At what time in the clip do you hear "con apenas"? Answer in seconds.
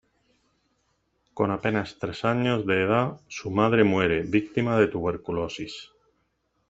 1.35-1.99